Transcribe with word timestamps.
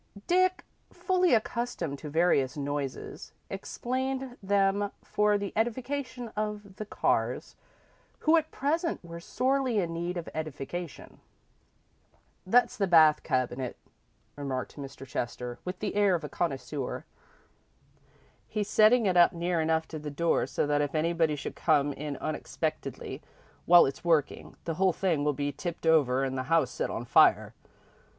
Dick, 0.25 0.65
fully 0.91 1.35
accustomed 1.35 1.99
to 1.99 2.09
various 2.09 2.57
noises, 2.57 3.33
explained 3.51 4.35
them 4.41 4.91
for 5.03 5.37
the 5.37 5.53
edification 5.55 6.29
of 6.29 6.77
the 6.77 6.87
Carrs, 6.87 7.53
who 8.21 8.35
at 8.35 8.49
present 8.49 8.99
were 9.05 9.19
sorely 9.19 9.77
in 9.77 9.93
need 9.93 10.17
of 10.17 10.27
edification. 10.33 11.19
"That's 12.47 12.77
the 12.77 12.87
bath 12.87 13.21
cabinet," 13.21 13.77
remarked 14.35 14.75
Mr. 14.75 15.05
Chester, 15.05 15.59
with 15.63 15.77
the 15.77 15.93
air 15.93 16.15
of 16.15 16.23
a 16.23 16.29
connoisseur. 16.29 17.05
"He's 18.47 18.67
setting 18.67 19.05
it 19.05 19.15
up 19.15 19.33
near 19.33 19.61
enough 19.61 19.87
to 19.89 19.99
the 19.99 20.09
door 20.09 20.47
so 20.47 20.65
that 20.65 20.81
if 20.81 20.95
anybody 20.95 21.35
should 21.35 21.55
come 21.55 21.93
in 21.93 22.17
unexpectedly 22.17 23.21
while 23.67 23.85
it's 23.85 24.03
working, 24.03 24.55
the 24.63 24.73
whole 24.81 24.93
thing 24.93 25.23
will 25.23 25.33
be 25.33 25.51
tipped 25.51 25.85
over 25.85 26.23
and 26.23 26.35
the 26.39 26.43
house 26.49 26.71
set 26.71 26.89
on 26.89 27.05
fire. 27.05 27.53